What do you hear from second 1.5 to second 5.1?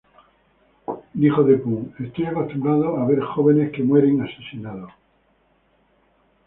Pun: "Estoy acostumbrado a ver jóvenes que mueren asesinados.